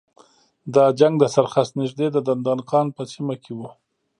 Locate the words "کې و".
3.43-3.59